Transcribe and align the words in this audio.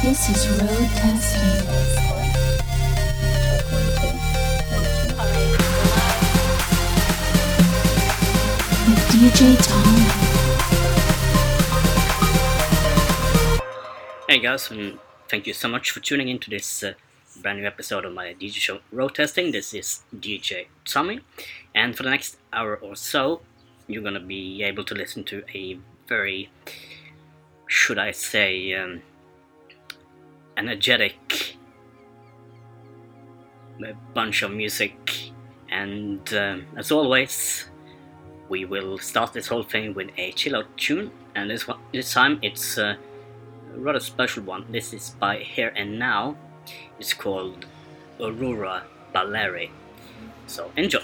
This 0.00 0.28
is 0.30 0.48
road 0.48 0.88
testing. 0.94 1.66
DJ 9.10 9.58
Tom. 9.66 9.94
Hey 14.28 14.38
guys, 14.38 14.70
thank 15.28 15.48
you 15.48 15.52
so 15.52 15.66
much 15.66 15.90
for 15.90 15.98
tuning 15.98 16.28
in 16.28 16.38
to 16.38 16.50
this 16.50 16.84
uh, 16.84 16.92
brand 17.42 17.58
new 17.58 17.66
episode 17.66 18.04
of 18.04 18.14
my 18.14 18.34
DJ 18.34 18.54
show 18.54 18.78
Road 18.92 19.16
Testing. 19.16 19.50
This 19.50 19.74
is 19.74 20.04
DJ 20.14 20.68
Tommy, 20.84 21.20
and 21.74 21.96
for 21.96 22.04
the 22.04 22.10
next 22.10 22.36
hour 22.52 22.76
or 22.76 22.94
so, 22.94 23.40
you're 23.88 24.04
gonna 24.04 24.20
be 24.20 24.62
able 24.62 24.84
to 24.84 24.94
listen 24.94 25.24
to 25.24 25.42
a 25.52 25.76
very, 26.06 26.50
should 27.66 27.98
I 27.98 28.12
say, 28.12 28.72
um, 28.74 29.02
energetic 30.58 31.56
uh, 33.82 33.92
bunch 34.12 34.42
of 34.42 34.50
music. 34.50 35.30
And 35.70 36.32
um, 36.34 36.66
as 36.76 36.90
always, 36.90 37.66
we 38.48 38.64
will 38.64 38.98
start 38.98 39.32
this 39.32 39.46
whole 39.46 39.62
thing 39.62 39.94
with 39.94 40.10
a 40.16 40.32
chill 40.32 40.56
out 40.56 40.76
tune, 40.76 41.10
and 41.34 41.50
this 41.50 41.68
one, 41.68 41.78
this 41.92 42.12
time 42.12 42.38
it's 42.42 42.78
uh, 42.78 42.96
a 43.74 43.78
rather 43.78 44.00
special 44.00 44.42
one. 44.42 44.64
This 44.70 44.92
is 44.92 45.10
by 45.20 45.38
Here 45.38 45.72
and 45.76 45.98
Now. 45.98 46.36
It's 46.98 47.12
called 47.12 47.66
Aurora 48.20 48.84
Balleri. 49.14 49.70
So 50.46 50.72
enjoy. 50.76 51.02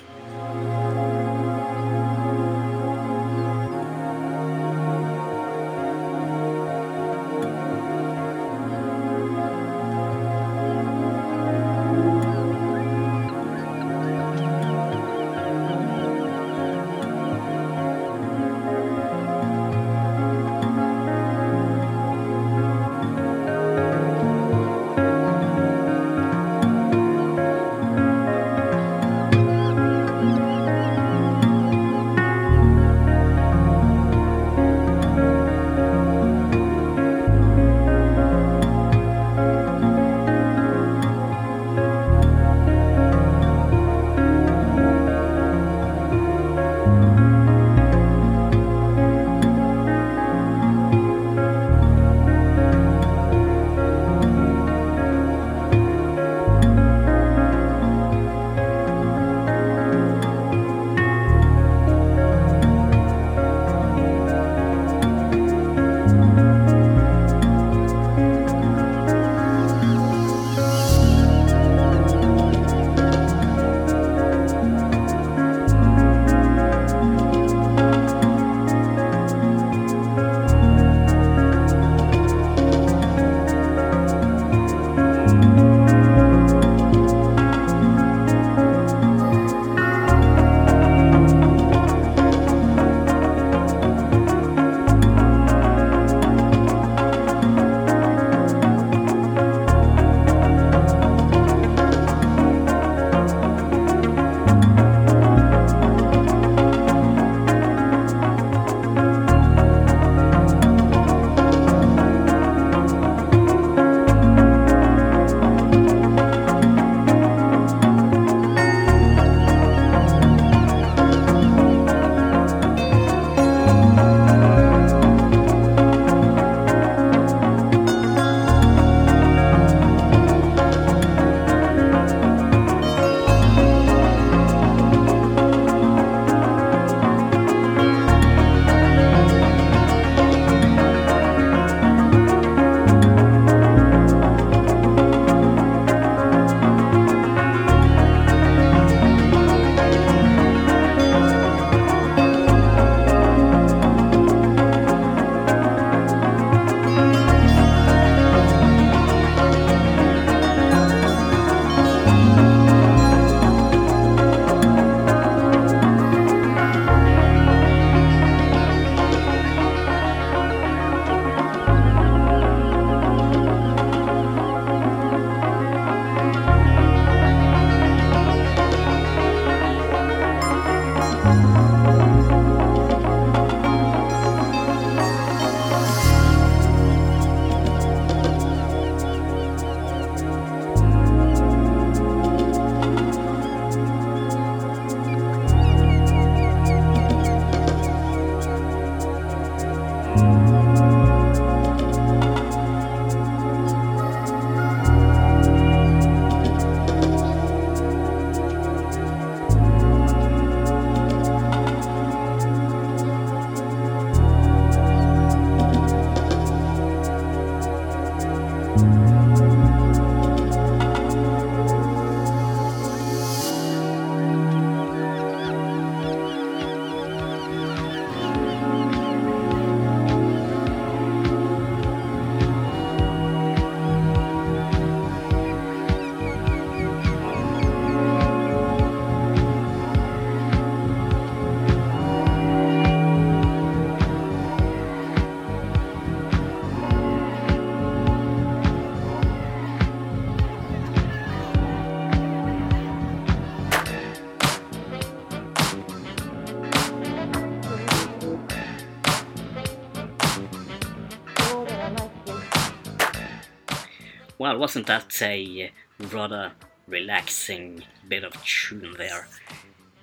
Well, 264.44 264.58
wasn't 264.58 264.86
that 264.88 265.22
a 265.22 265.72
rather 266.12 266.52
relaxing 266.86 267.82
bit 268.06 268.24
of 268.24 268.34
tune 268.44 268.94
there? 268.98 269.26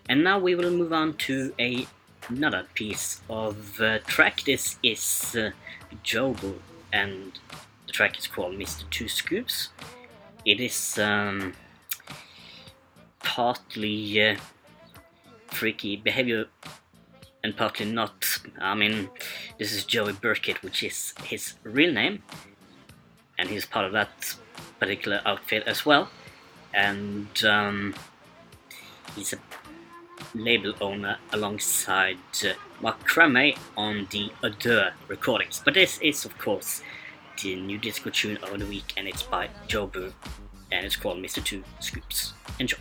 And 0.09 0.23
now 0.23 0.39
we 0.39 0.55
will 0.55 0.71
move 0.71 0.91
on 0.91 1.13
to 1.27 1.53
a, 1.59 1.85
another 2.27 2.65
piece 2.73 3.21
of 3.29 3.79
uh, 3.79 3.99
track. 4.07 4.41
This 4.41 4.79
is 4.81 5.35
uh, 5.35 5.51
and 6.91 7.39
the 7.85 7.93
track 7.93 8.17
is 8.17 8.25
called 8.25 8.55
Mr. 8.55 8.89
Two 8.89 9.07
Scoops. 9.07 9.69
It 10.43 10.59
is 10.59 10.97
um, 10.97 11.53
partly 13.19 14.29
uh, 14.29 14.37
freaky 15.49 15.97
behavior 15.97 16.47
and 17.43 17.55
partly 17.55 17.85
not. 17.85 18.25
I 18.59 18.73
mean, 18.73 19.07
this 19.59 19.71
is 19.71 19.85
Joey 19.85 20.13
Burkett, 20.13 20.63
which 20.63 20.81
is 20.81 21.13
his 21.25 21.53
real 21.63 21.93
name, 21.93 22.23
and 23.41 23.49
he's 23.49 23.65
part 23.65 23.85
of 23.85 23.91
that 23.91 24.35
particular 24.79 25.19
outfit 25.25 25.63
as 25.65 25.83
well. 25.83 26.09
And 26.73 27.43
um, 27.43 27.95
he's 29.15 29.33
a 29.33 29.39
label 30.35 30.73
owner 30.79 31.17
alongside 31.33 32.19
uh, 32.45 32.53
Mark 32.81 33.03
Crame 33.03 33.55
on 33.75 34.07
the 34.11 34.31
Adeur 34.43 34.91
recordings. 35.07 35.59
But 35.65 35.73
this 35.73 35.97
is, 35.99 36.23
of 36.23 36.37
course, 36.37 36.83
the 37.41 37.55
new 37.55 37.79
disco 37.79 38.11
tune 38.11 38.37
of 38.37 38.59
the 38.59 38.65
week, 38.67 38.93
and 38.95 39.07
it's 39.07 39.23
by 39.23 39.49
Jobu, 39.67 40.13
and 40.71 40.85
it's 40.85 40.95
called 40.95 41.17
Mr. 41.17 41.43
Two 41.43 41.63
Scoops. 41.79 42.33
Enjoy. 42.59 42.77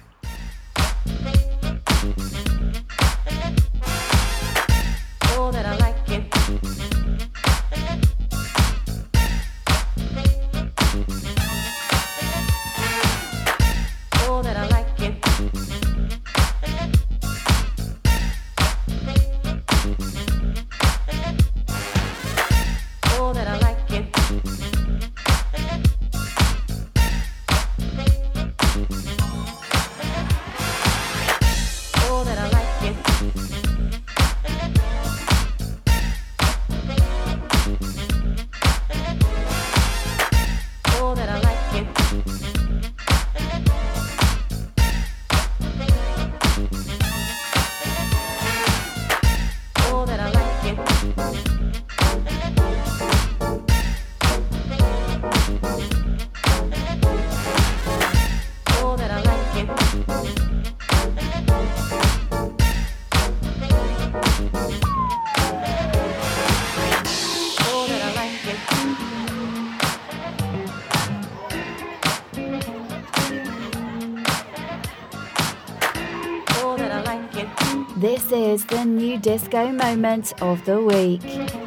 Disco 79.20 79.70
moment 79.70 80.32
of 80.40 80.64
the 80.64 80.80
week. 80.80 81.59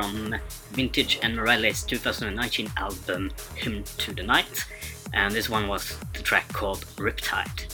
from 0.00 0.34
Vintage 0.72 1.18
and 1.22 1.36
Morelli's 1.36 1.82
2019 1.82 2.70
album 2.78 3.30
Hymn 3.54 3.84
to 3.98 4.14
the 4.14 4.22
Night, 4.22 4.64
and 5.12 5.34
this 5.34 5.50
one 5.50 5.68
was 5.68 5.94
the 6.14 6.22
track 6.22 6.48
called 6.54 6.86
Riptide. 6.96 7.66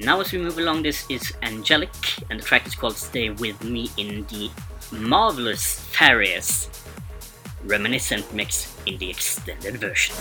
Now, 0.00 0.20
as 0.20 0.32
we 0.32 0.38
move 0.38 0.56
along, 0.56 0.82
this 0.82 1.04
is 1.10 1.34
Angelic, 1.42 1.94
and 2.30 2.40
the 2.40 2.44
track 2.44 2.66
is 2.66 2.74
called 2.74 2.96
Stay 2.96 3.28
With 3.28 3.62
Me 3.62 3.90
in 3.98 4.24
the 4.28 4.50
Marvelous 4.90 5.80
Fairies 5.90 6.70
Reminiscent 7.64 8.32
Mix 8.32 8.74
in 8.86 8.96
the 8.96 9.10
extended 9.10 9.76
version. 9.76 10.14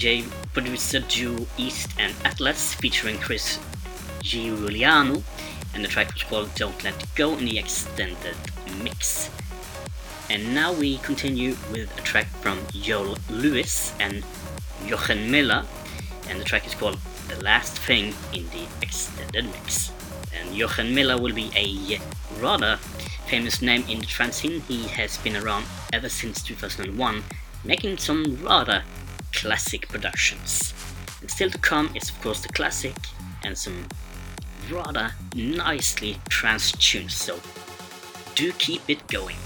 DJ 0.00 0.24
producer 0.54 1.00
duo 1.00 1.46
East 1.58 1.90
and 1.98 2.14
Atlas 2.24 2.72
featuring 2.72 3.18
Chris 3.18 3.58
Giuliano, 4.22 5.22
and 5.74 5.84
the 5.84 5.88
track 5.88 6.14
was 6.14 6.22
called 6.22 6.54
Don't 6.54 6.82
Let 6.82 7.14
Go 7.14 7.36
in 7.36 7.44
the 7.44 7.58
extended 7.58 8.34
mix. 8.82 9.28
And 10.30 10.54
now 10.54 10.72
we 10.72 10.96
continue 10.98 11.54
with 11.70 11.94
a 11.98 12.00
track 12.00 12.28
from 12.40 12.60
Joel 12.72 13.18
Lewis 13.28 13.92
and 14.00 14.24
Jochen 14.86 15.30
Miller, 15.30 15.66
and 16.30 16.40
the 16.40 16.44
track 16.44 16.66
is 16.66 16.74
called 16.74 16.98
The 17.28 17.44
Last 17.44 17.78
Thing 17.78 18.14
in 18.32 18.48
the 18.48 18.66
extended 18.80 19.44
mix. 19.52 19.92
And 20.32 20.56
Jochen 20.56 20.94
Miller 20.94 21.20
will 21.20 21.34
be 21.34 21.50
a 21.54 22.00
rather 22.40 22.78
famous 23.26 23.60
name 23.60 23.84
in 23.86 23.98
the 23.98 24.06
trance 24.06 24.36
scene. 24.36 24.62
He 24.62 24.84
has 24.84 25.18
been 25.18 25.36
around 25.36 25.66
ever 25.92 26.08
since 26.08 26.42
2001, 26.42 27.22
making 27.64 27.98
some 27.98 28.38
rather 28.42 28.82
classic 29.40 29.88
productions. 29.88 30.74
And 31.22 31.30
still 31.30 31.50
to 31.50 31.58
come 31.58 31.90
is 31.94 32.10
of 32.10 32.20
course 32.20 32.40
the 32.40 32.48
classic 32.48 32.94
and 33.42 33.56
some 33.56 33.86
rather 34.70 35.12
nicely 35.34 36.18
trance 36.28 36.72
tunes, 36.72 37.14
so 37.14 37.40
do 38.34 38.52
keep 38.52 38.82
it 38.88 39.06
going. 39.08 39.36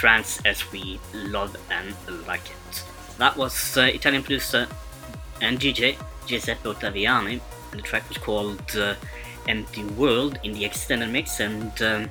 Trance 0.00 0.40
as 0.46 0.58
we 0.72 0.98
love 1.12 1.54
and 1.70 1.94
like 2.26 2.46
it. 2.46 2.84
That 3.18 3.36
was 3.36 3.76
uh, 3.76 3.82
Italian 3.82 4.22
producer 4.22 4.66
and 5.42 5.60
DJ 5.60 5.98
Giuseppe 6.26 6.70
Ottaviani, 6.70 7.38
the 7.72 7.82
track 7.82 8.08
was 8.08 8.16
called 8.16 8.76
uh, 8.76 8.94
Empty 9.46 9.84
World 9.84 10.38
in 10.42 10.52
the 10.52 10.64
extended 10.64 11.10
mix, 11.10 11.40
and 11.40 11.82
um, 11.82 12.10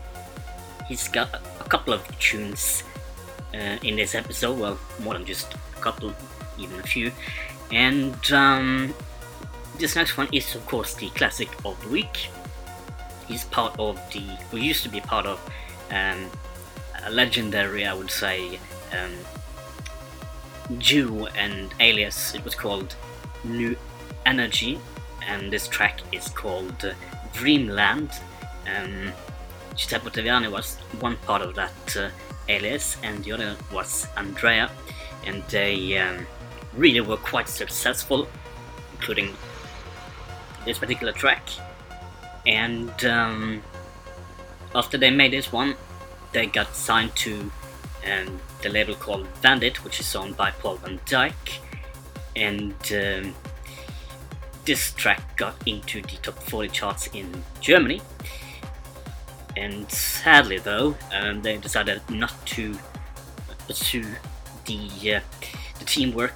he's 0.88 1.08
got 1.08 1.34
a 1.34 1.64
couple 1.64 1.94
of 1.94 2.02
tunes 2.20 2.84
uh, 3.56 3.78
in 3.82 3.96
this 3.96 4.14
episode, 4.14 4.60
well, 4.60 4.78
more 5.00 5.16
than 5.16 5.26
just 5.26 5.54
a 5.54 5.82
couple, 5.82 6.14
even 6.60 6.80
a 6.80 6.84
few, 6.84 7.12
and 7.72 8.32
um, 8.32 8.94
this 9.78 9.96
next 9.96 10.16
one 10.16 10.28
is, 10.32 10.54
of 10.54 10.64
course, 10.68 10.94
the 10.94 11.10
classic 11.12 11.50
of 11.66 11.82
the 11.82 11.90
week. 11.90 12.30
He's 13.28 13.46
part 13.46 13.76
of 13.80 13.96
the, 14.12 14.38
or 14.52 14.60
used 14.60 14.84
to 14.84 14.90
be 14.90 15.02
part 15.02 15.26
of, 15.26 15.40
um, 15.92 16.30
legendary, 17.10 17.86
I 17.86 17.94
would 17.94 18.12
say, 18.12 18.60
um, 18.92 19.12
duo 20.80 21.28
and 21.28 21.74
alias. 21.80 22.36
It 22.36 22.44
was 22.44 22.56
called 22.56 22.96
Nu 23.44 23.76
NRG, 24.26 24.80
and 25.28 25.52
this 25.52 25.68
track 25.68 26.02
is 26.12 26.28
called 26.30 26.96
Dreamland. 27.34 28.12
Um, 28.68 29.12
Giuseppe 29.76 30.50
was 30.50 30.76
one 31.00 31.18
part 31.26 31.42
of 31.42 31.56
that 31.56 31.98
uh, 31.98 32.10
alias, 32.48 32.98
and 33.04 33.24
the 33.24 33.32
other 33.32 33.56
was 33.72 34.08
Andrea, 34.18 34.70
and 35.26 35.44
they 35.50 35.98
um, 35.98 36.28
really 36.74 37.02
were 37.02 37.18
quite 37.18 37.48
successful, 37.48 38.28
including 38.94 39.36
this 40.66 40.78
particular 40.78 41.14
track. 41.14 41.50
And 42.46 43.06
um, 43.06 43.64
after 44.76 44.98
they 44.98 45.12
made 45.12 45.32
this 45.32 45.52
one, 45.52 45.76
they 46.32 46.46
got 46.46 46.76
signed 46.76 47.16
to 47.18 47.52
um, 48.10 48.40
the 48.62 48.70
label 48.70 48.96
called 48.96 49.28
Vandit, 49.42 49.84
which 49.84 50.00
is 50.00 50.16
owned 50.16 50.38
by 50.38 50.52
Paul 50.52 50.78
van 50.78 51.00
Dyk. 51.06 51.60
And 52.36 52.74
um, 52.92 53.34
this 54.66 54.94
track 54.94 55.36
got 55.38 55.56
into 55.66 56.02
the 56.02 56.18
top 56.22 56.38
40 56.44 56.70
charts 56.70 57.08
in 57.08 57.44
Germany. 57.60 58.02
And 59.58 59.92
sadly, 59.92 60.60
though, 60.60 60.96
um, 61.14 61.42
they 61.42 61.58
decided 61.58 62.02
not 62.10 62.34
to 62.48 62.78
pursue 63.68 64.06
the 64.66 65.16
uh, 65.16 65.22
the 65.80 65.86
teamwork 65.86 66.34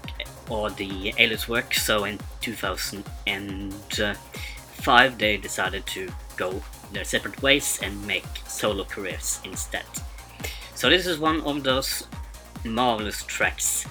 or 0.50 0.72
the 0.72 1.14
alias 1.18 1.48
work. 1.48 1.74
So 1.74 2.04
in 2.06 2.20
2005, 2.42 5.18
they 5.18 5.38
decided 5.38 5.86
to 5.88 6.12
go 6.36 6.62
their 6.94 7.04
separate 7.04 7.42
ways 7.42 7.80
and 7.82 8.06
make 8.08 8.26
solo 8.48 8.84
careers 8.84 9.40
instead. 9.44 9.86
So 10.76 10.90
this 10.90 11.06
is 11.06 11.20
one 11.20 11.42
of 11.42 11.64
those 11.64 12.08
marvelous 12.64 13.24
tracks 13.24 13.86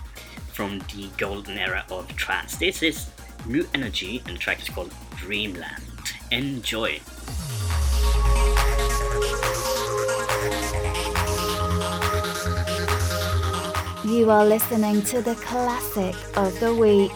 from 0.52 0.80
the 0.94 1.08
golden 1.16 1.58
era 1.58 1.84
of 1.90 2.08
trance. 2.16 2.56
This 2.56 2.82
is 2.82 3.10
Nu 3.46 3.64
NRG 3.64 4.26
and 4.26 4.36
the 4.36 4.38
track 4.38 4.60
is 4.62 4.68
called 4.68 4.92
Dreamland. 5.16 5.82
Enjoy! 6.30 7.00
You 14.04 14.30
are 14.30 14.44
listening 14.44 15.02
to 15.02 15.22
the 15.22 15.34
classic 15.36 16.14
of 16.36 16.58
the 16.60 16.74
week. 16.74 17.12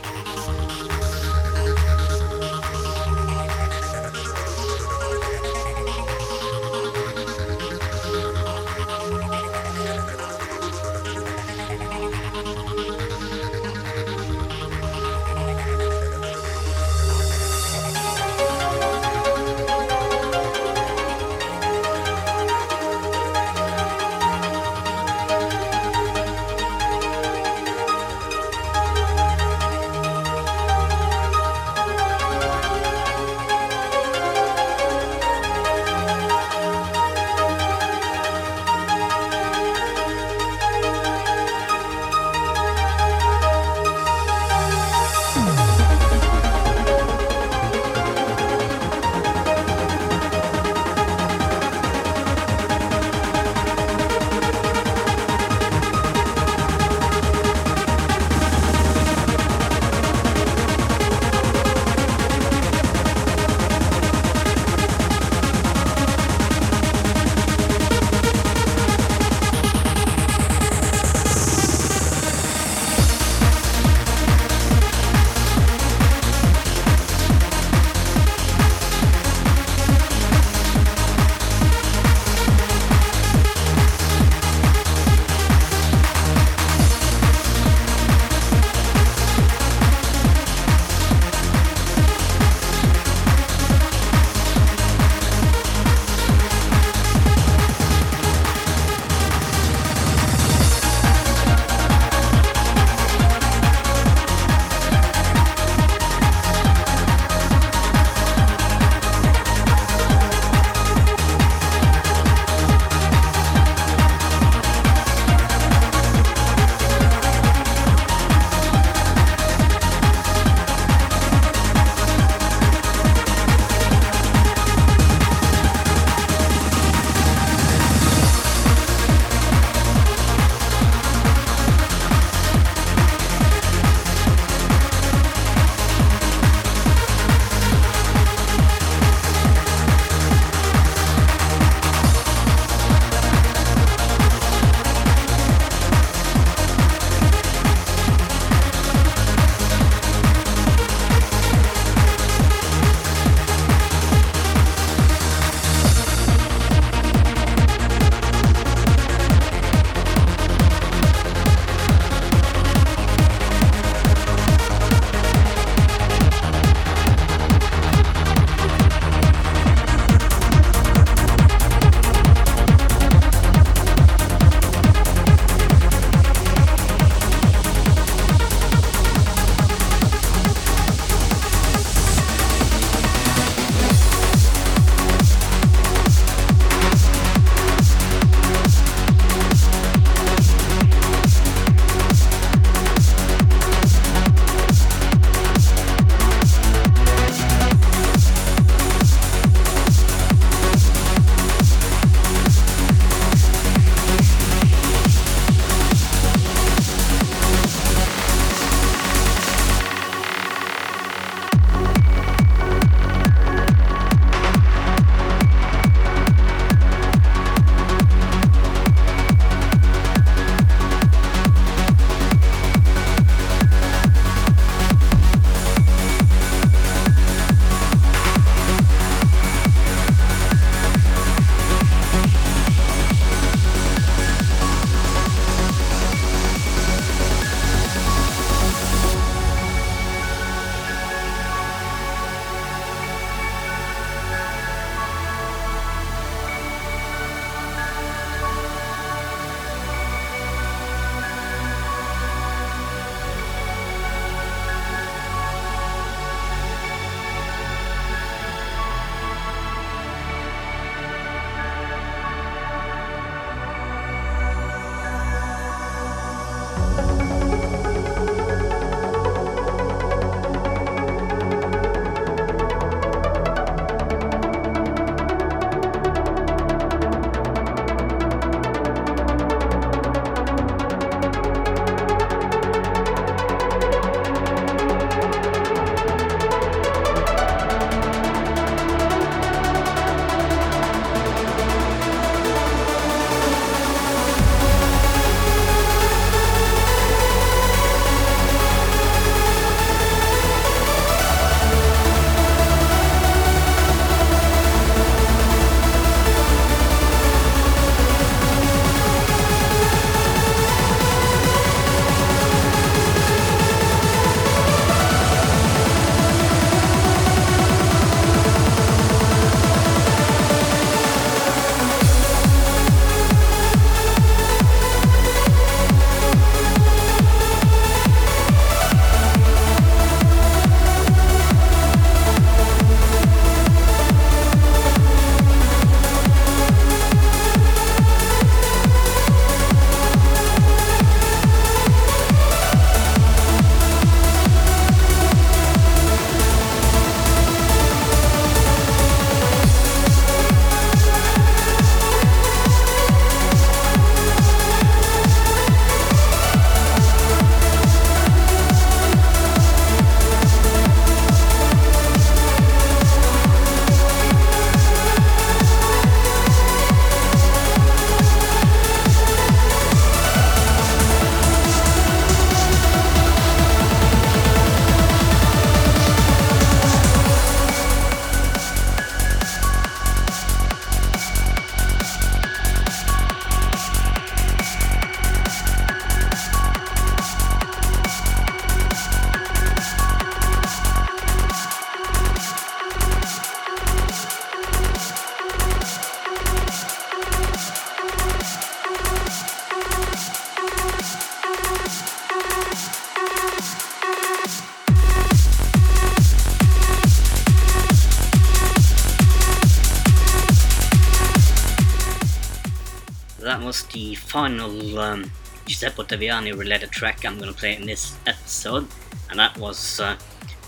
Was 413.77 413.83
the 413.93 414.14
final 414.14 414.99
um, 414.99 415.31
Giuseppe 415.66 416.03
Ottaviani 416.03 416.57
related 416.57 416.91
track 416.91 417.27
I'm 417.27 417.39
gonna 417.39 417.53
play 417.53 417.77
in 417.77 417.85
this 417.85 418.16
episode, 418.27 418.87
and 419.29 419.39
that 419.39 419.57
was 419.59 420.01
uh, 420.01 420.16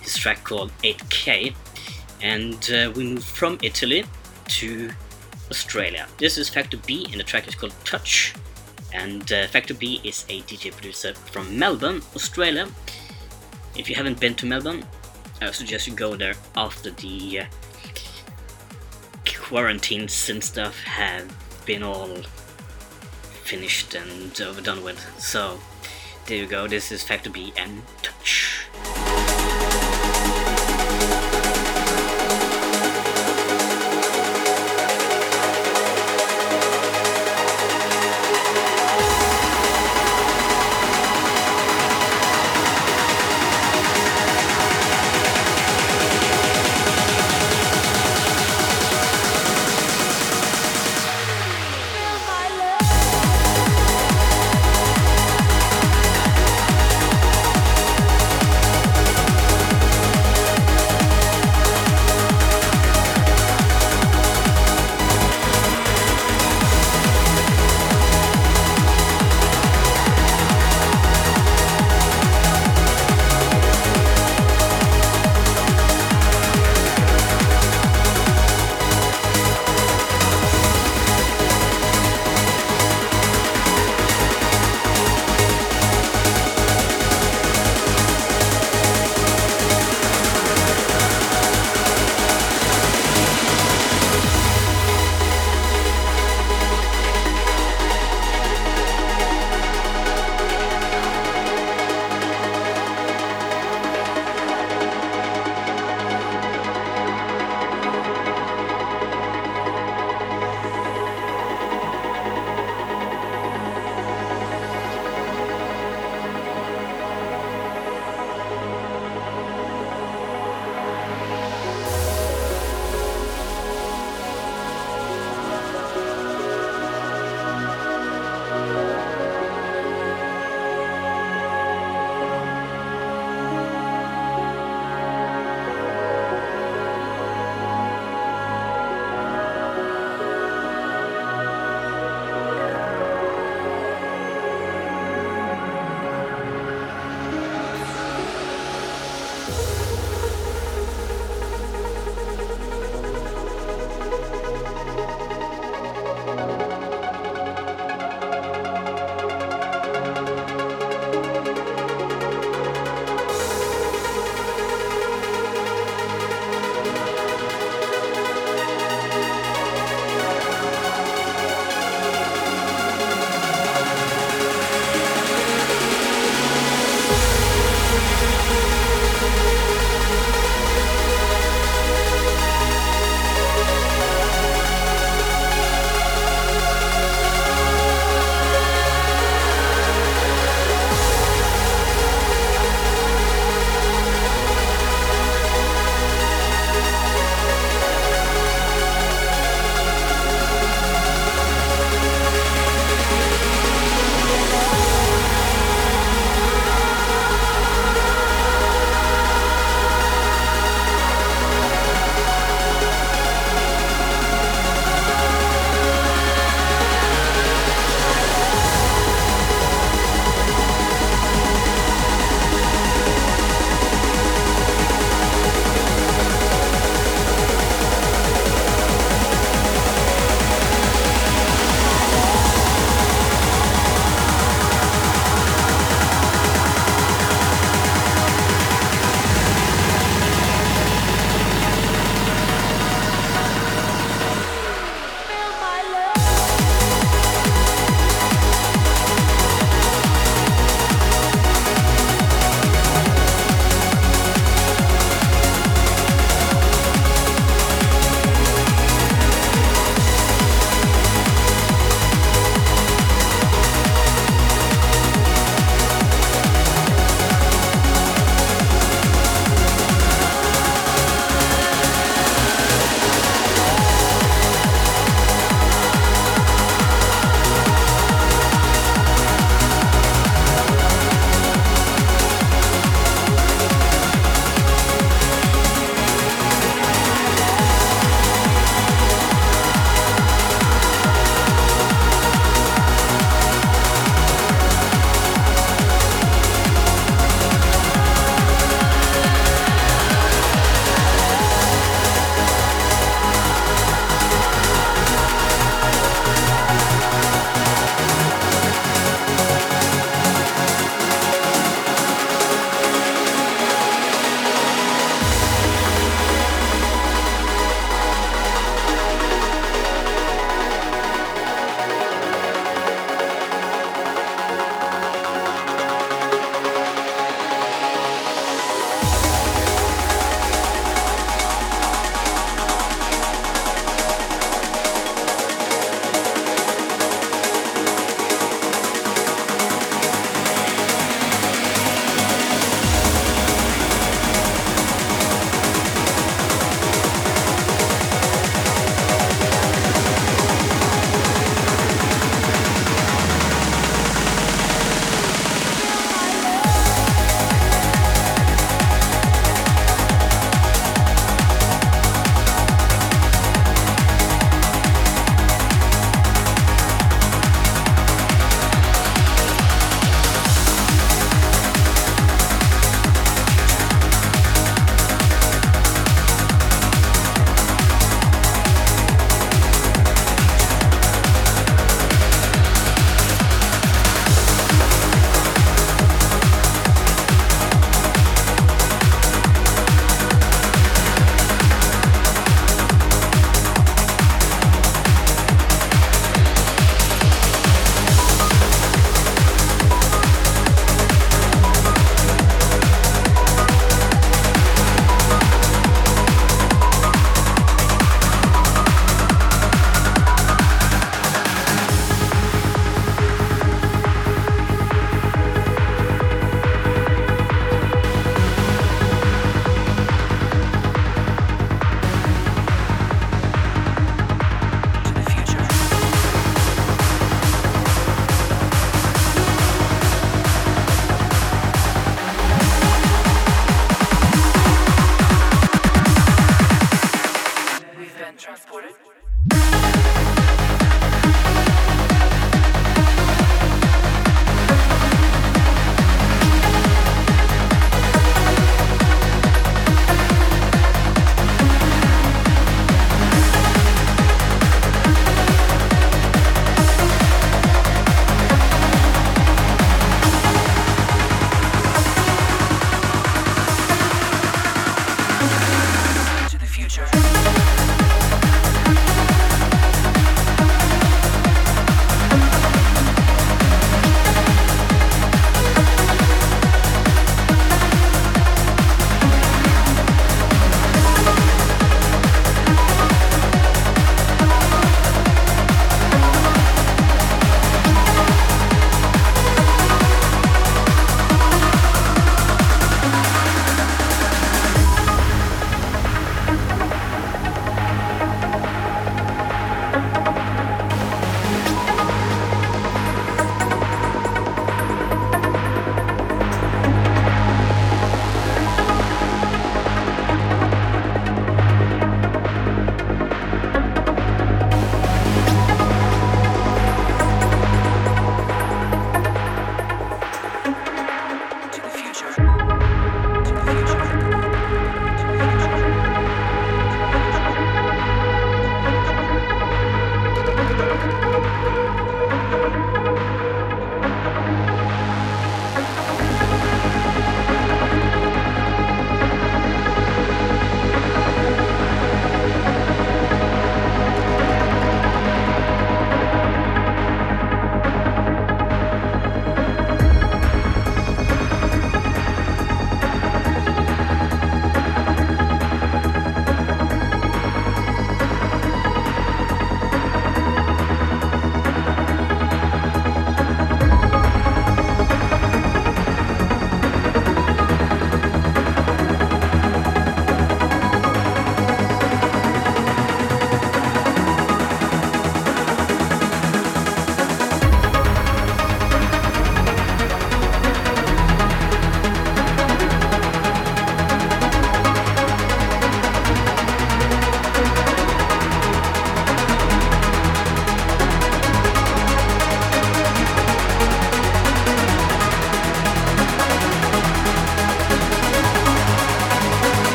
his 0.00 0.16
track 0.16 0.42
called 0.42 0.72
8K. 0.82 1.54
And 2.20 2.70
uh, 2.72 2.90
we 2.96 3.04
moved 3.04 3.26
from 3.26 3.58
Italy 3.62 4.04
to 4.58 4.90
Australia. 5.50 6.08
This 6.18 6.36
is 6.36 6.48
Factor 6.48 6.78
B, 6.78 7.06
and 7.12 7.20
the 7.20 7.24
track 7.24 7.46
is 7.46 7.54
called 7.54 7.74
Touch. 7.84 8.34
And 8.92 9.30
uh, 9.30 9.46
Factor 9.48 9.74
B 9.74 10.00
is 10.02 10.24
a 10.28 10.40
DJ 10.42 10.72
producer 10.72 11.14
from 11.14 11.56
Melbourne, 11.56 12.02
Australia. 12.16 12.66
If 13.76 13.88
you 13.88 13.94
haven't 13.94 14.18
been 14.18 14.34
to 14.36 14.46
Melbourne, 14.46 14.84
I 15.40 15.52
suggest 15.52 15.86
you 15.86 15.94
go 15.94 16.16
there 16.16 16.34
after 16.56 16.90
the 16.90 17.40
uh, 17.40 17.44
quarantines 19.36 20.28
and 20.28 20.42
stuff 20.42 20.82
have 20.82 21.30
been 21.66 21.84
all 21.84 22.08
finished 23.46 23.94
and 23.94 24.40
overdone 24.40 24.82
with. 24.82 24.98
So 25.18 25.60
there 26.26 26.36
you 26.36 26.46
go. 26.46 26.66
This 26.66 26.90
is 26.90 27.04
Factor 27.04 27.30
B 27.30 27.52
and 27.56 27.82
Touch. 28.02 28.45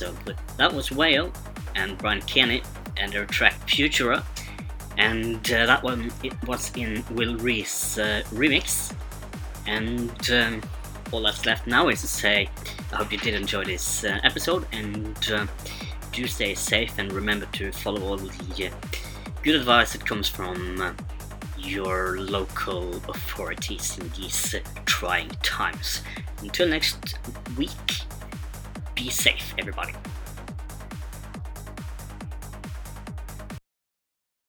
With. 0.00 0.36
That 0.56 0.72
was 0.72 0.90
Whale 0.90 1.32
and 1.74 1.96
Brian 1.98 2.22
Kenny 2.22 2.62
and 2.96 3.12
their 3.12 3.26
track 3.26 3.54
Futura. 3.66 4.24
And 4.98 5.36
uh, 5.52 5.66
that 5.66 5.82
one 5.82 6.10
it 6.22 6.32
was 6.46 6.74
in 6.76 7.04
Will 7.10 7.36
Reese 7.36 7.98
uh, 7.98 8.22
remix. 8.30 8.94
And 9.66 10.30
um, 10.30 10.62
all 11.12 11.22
that's 11.22 11.44
left 11.46 11.66
now 11.66 11.88
is 11.88 12.00
to 12.00 12.06
say 12.06 12.48
I 12.92 12.96
hope 12.96 13.12
you 13.12 13.18
did 13.18 13.34
enjoy 13.34 13.64
this 13.64 14.04
uh, 14.04 14.18
episode 14.22 14.66
and 14.72 15.16
uh, 15.32 15.46
do 16.12 16.26
stay 16.26 16.54
safe 16.54 16.98
and 16.98 17.12
remember 17.12 17.46
to 17.52 17.72
follow 17.72 18.02
all 18.02 18.16
the 18.16 18.66
uh, 18.66 18.70
good 19.42 19.54
advice 19.54 19.92
that 19.92 20.04
comes 20.06 20.28
from 20.28 20.80
uh, 20.80 20.92
your 21.58 22.20
local 22.20 22.96
authorities 23.08 23.98
in 23.98 24.08
these 24.10 24.54
trying 24.84 25.28
times. 25.42 26.02
Until 26.42 26.68
next 26.68 27.18
week, 27.56 27.70
be 28.96 29.10
safe, 29.10 29.54
everybody. 29.58 29.92